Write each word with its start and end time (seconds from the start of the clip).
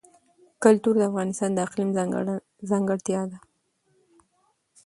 کلتور 0.63 0.93
د 0.97 1.01
افغانستان 1.09 1.49
د 1.53 1.57
اقلیم 1.65 1.89
ځانګړتیا 2.69 3.21
ده. 3.31 3.37